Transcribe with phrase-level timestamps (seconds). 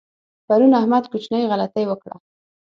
[0.47, 2.15] پرون احمد کوچنۍ غلطۍ وکړه.